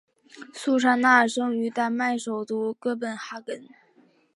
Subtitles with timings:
[0.51, 3.67] 苏珊娜生于丹麦首都哥本哈根。